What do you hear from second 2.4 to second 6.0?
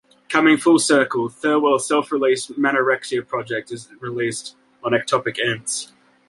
Manorexia project is released on Ectopic Ents.